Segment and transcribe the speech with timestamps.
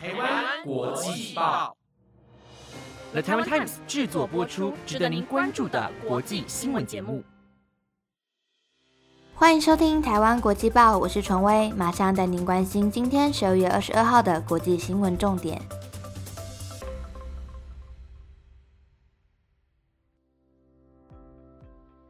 [0.00, 1.76] 台湾国际报
[3.10, 7.24] ，The Taiwan Times 制作播出，值得您关注的国际新闻节目。
[9.34, 15.60] 欢迎收听台湾国际报，我是纯威，马上带您关心今天十二月二十二号的国际新闻重点。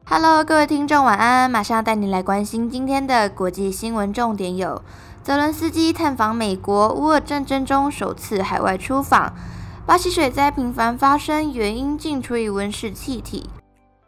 [0.05, 1.51] Hello，各位听众，晚安！
[1.51, 4.83] 马上带您来关心今天的国际新闻重点有：
[5.29, 9.31] 泽伦斯基探访美国，乌俄战争中首次海外出访；
[9.85, 13.43] 巴西水灾频繁发生，原因竟出于温室气体；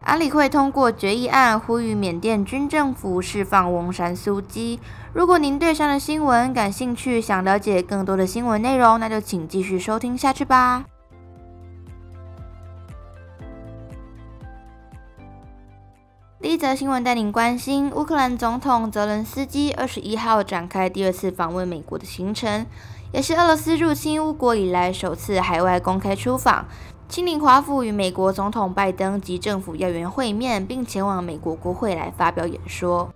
[0.00, 4.80] 安理会通过决议案，呼吁缅甸军政府释放翁山苏基。
[5.12, 10.86] 如果您对上的新闻感兴趣，想了解更多的新闻内容，那就请继续收听下去吧。
[16.42, 22.64] 第一则新闻带您关心，乌克兰总统泽伦斯基二十一号展开第二次访问美国的行程，
[23.12, 26.66] 也是俄罗斯入侵乌国以来首次海外公开出访，
[27.10, 33.12] 亲临华府与美国总统拜登及政府要员会面，并前往美国国会来发表演说。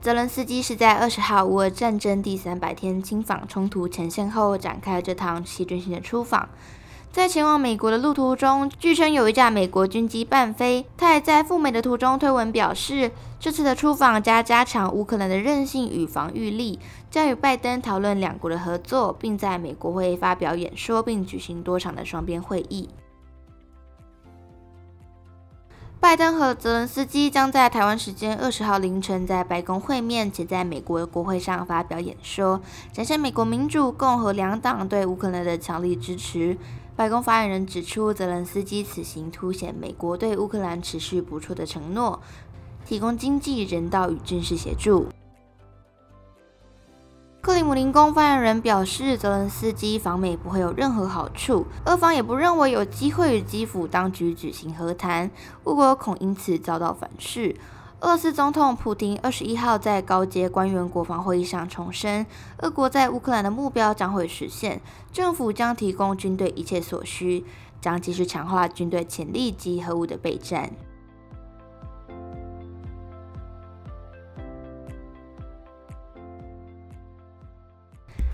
[0.00, 6.48] 泽伦斯基是在二十号乌俄战争第三百天亲访冲突前线后展开这趟戏剧性的出访。
[7.12, 10.86] 在前往美国的路途中，据称有一架美国军机伴飞。
[10.96, 22.88] 他也在赴美的途中推文表示，这次的出访加加强乌克兰的韧性与防御力，将与拜登讨论两国的合作，并在美国会发表演说，并举行多场的双边会议。
[26.00, 32.58] 拜登和泽伦斯基将在台湾时间二十号凌晨在白宫会面，且在美国国会上发表演说，
[32.90, 36.56] 展现美国民主、共和两党对乌克兰的强力支持。
[36.94, 42.20] 白宫发言人指出，泽连斯基此行凸显美国对乌克兰持续不错的承诺，
[42.86, 45.06] 提供经济、人道与军事协助。
[47.40, 55.28] 克里姆林宫发言人表示，泽连斯基访美不会有任何好处，俄方也不认为有机会与基辅当局举行和谈，
[55.64, 57.56] 乌国恐因此遭到反噬。
[58.02, 62.26] 俄罗斯总统普京二十一号在高阶官员国防会议上重申，
[62.58, 64.80] 俄国在乌克兰的目标将会实现，
[65.12, 67.44] 政府将提供军队一切所需，
[67.80, 70.72] 将继续强化军队潜力及核武的备战。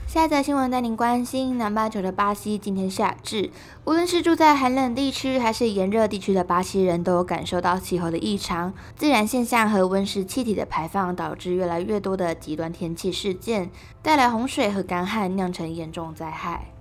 [0.08, 3.50] 下一则新闻带您关心，南半球的巴西今天夏至，
[3.84, 8.72] 无论是住在寒冷地区还是炎热地区的巴西人都感受到气候的异常。
[8.96, 13.70] 自然现象和温室气体的排放导致越来越多的极端天气事件，
[14.00, 16.72] 带来洪水和干旱，酿成严重灾害。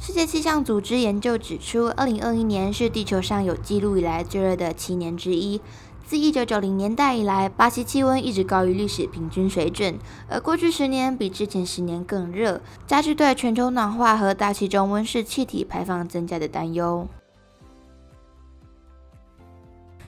[0.00, 5.60] 世界气象组织研究指出，二零二一年是地球上有记录以来最热的七年之一。
[6.08, 17.06] 自一九九零年代以来，巴西气温一直高于历史平均水准，而过去十年比之前十年更热，加剧对全球暖化和大气中温室气体排放增加的担忧。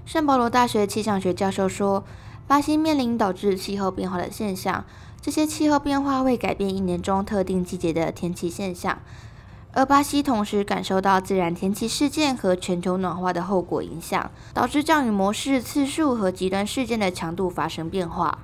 [0.07, 2.03] 圣保罗大学气象学教授说，
[2.47, 4.87] 巴西面临导致气候变化的现象，
[5.21, 8.99] 这些气候变化会改变一年中特定季节的天气现象。
[9.73, 18.39] 而巴西同时感受到自然天气事件和全球暖化的后果影响，导致降雨模式、次数和极端事件的强度发生变化。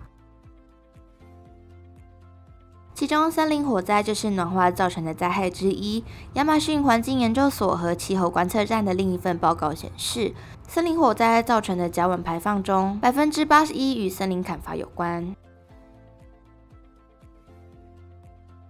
[2.95, 6.03] 其中，森林火灾就是暖化造成的灾害之一。
[6.33, 10.33] 亚马逊环境研究所和气候观测站的另一份报告显示，
[10.67, 15.37] 森林火灾造成的甲烷排放中，百分之八十一与森林砍伐有关。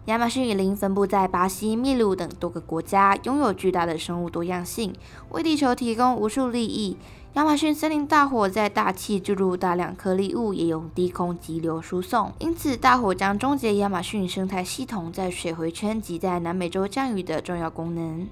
[0.06, 4.94] 亚马逊雨林分布在巴西、秘鲁等多个国家，拥有巨大的生物多样性，
[5.30, 6.96] 为地球提供无数利益。
[7.32, 18.28] 亚马逊森林大火在大气注入大量颗粒物，也用低空急流输送，因此大火将终结亚马逊生态系统在水回圈及在南美洲降雨的重要功能。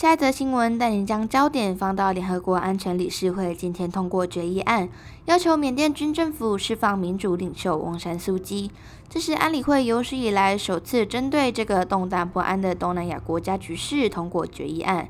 [0.00, 4.88] 下一则新闻带您将焦点放到联合国安全理事会今天通过决议案，
[5.26, 8.70] 要求缅甸军政府释放民主领袖翁山苏基。
[9.10, 15.06] 这是安理会有史以来首次针对这个动荡不安的东南亚国家局势通过决议案。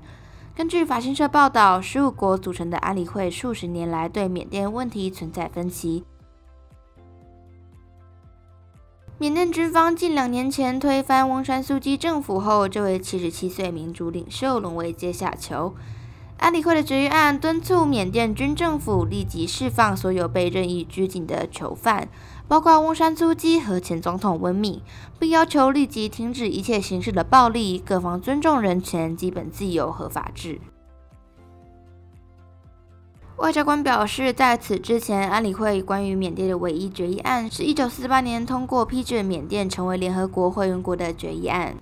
[0.57, 6.03] 根据法新社报道，十五国组成的安理会数十年来对缅甸问题存在分歧。
[9.21, 15.75] 缅甸军方近两年前推翻翁山苏基政府后，这位七十七岁民主领袖沦为阶下囚。
[16.39, 22.09] 安理会的决议案敦促缅甸军政府立即释放所有被任意拘禁的囚犯，
[22.49, 24.81] 包括翁山苏基和前总统温敏，
[25.19, 30.59] 并要求立即停止一切形式的暴力，各方尊重人权、基本自由和法治。
[33.41, 41.75] 外交官表示，在此之前，安理会关于缅甸的唯一决议案是一九四八年通过批准缅甸成为联合国会员国的决议案。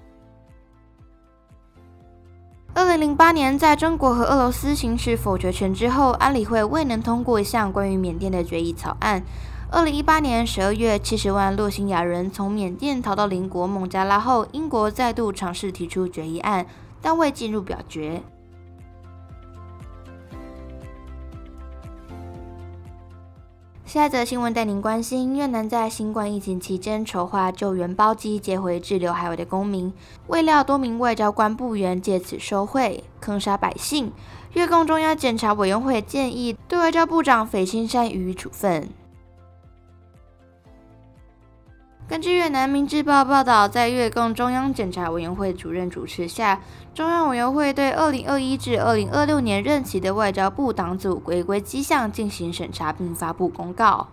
[2.74, 9.24] 二零零八年，在中国和俄罗斯行使否决权之后，安理会未能通过一项关于缅甸的决议草案。
[9.72, 16.64] 二零一八年十二月，七十万洛辛亚人从缅甸逃到邻国孟加拉后，英国再度尝试提出决议案，
[17.02, 18.22] 但未进入表决。
[23.88, 29.90] 下一则新闻带您关心：越南在新冠疫情期间筹划救援包机接回滞留海外的公民，
[30.26, 34.12] 未料多名外交官部员借此收贿，坑杀百姓。
[34.52, 38.90] 越共中央检查委员会建议对外交部长斐青山予以处分。
[42.08, 46.58] 根据越南《明治报》报道，在越共中央检察委员会主任主持下，
[46.94, 54.08] 中央委员会对2021至2026年任期的外交部党组违规迹象进行审查，并发布公告。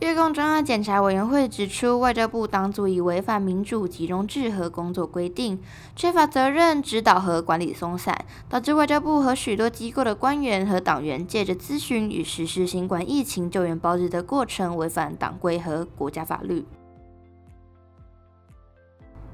[0.00, 5.60] 越共中央检查委员会指出，外交部党组已违反民主集中制和工作规定，
[5.96, 8.16] 缺乏责任指导和管理松散，
[8.48, 16.64] 导致外交部和许多机构的官员和党员借着咨询与实施新冠疫情救援包日的过程，违反党规和国家法律。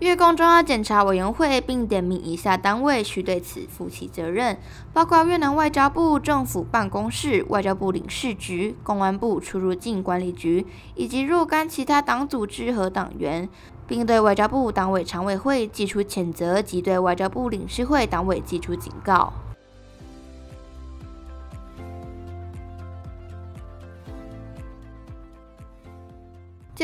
[0.05, 4.59] 月供中央检查委员会并点名以下单位需对此负起责任，
[4.93, 13.49] 包括越南外交部政府办公室、外交部领事局、公安部出入境管理局以及若干其他党组织和党员，
[13.87, 19.33] 并对外交部党委常委会寄出谴责及对外交部领事会党委寄出警告。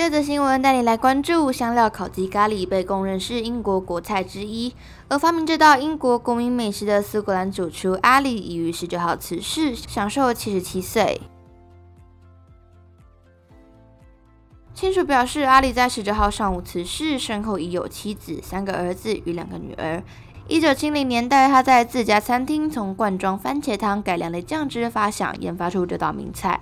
[0.01, 4.75] 这则新闻带你来关注香料烤鸡咖喱被公认是英国国菜之一，
[5.09, 11.21] 而发明这道英国国民美食的苏格兰主厨阿里已于十九号辞世，享受七十七岁。
[14.73, 20.03] 亲属表示，阿里在十九号上午辞世，身后已有妻子、三个儿子与两个女儿。
[20.49, 26.59] 一九七零年代，他在自家餐厅从罐装番茄汤改良的酱汁发想，研发出这道名菜。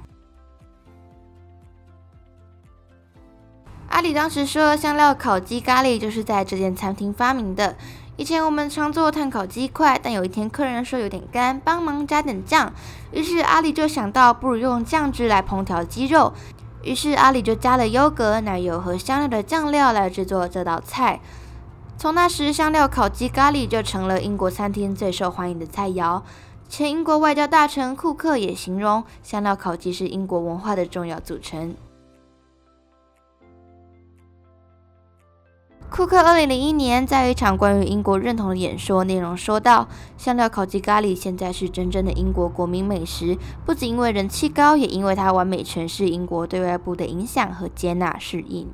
[3.99, 7.75] 阿里当时说，香料烤鸡咖喱就是在这间餐厅发明的。
[8.17, 12.73] 以前我们常做炭烤鸡块，但有一天客人说有点干，帮忙加点酱。
[13.11, 16.33] 于是阿里就想到，不如用酱汁来烹调鸡肉。
[16.85, 21.19] 于是阿里就加了优格、奶油和香料的酱料来制作这道菜。
[21.97, 26.23] 从那时，香料烤鸡咖喱就成了英国餐厅最受欢迎的菜肴。
[26.69, 31.75] 前英国外交大臣库克也形容，香料烤鸡是英国文化的重要组成。
[35.99, 43.37] 库克二零零一年在一场关于英国认同的演说内容说道：“香料烤鸡咖喱现在是真正的英国国民美食，
[43.67, 48.69] 不仅因为人气高，也因为它完美诠释英国对外部的影响和接纳适应。”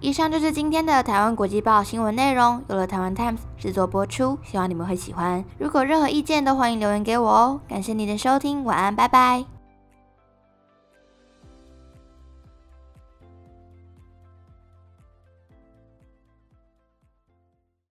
[0.00, 5.44] 以上就是今天的台湾国际报新闻内容，由了台湾 Times 制作播出，希望你们会喜欢。
[5.58, 7.60] 如果任何意见都欢迎留言给我哦。
[7.68, 9.44] 感谢你的收听，晚安，拜拜。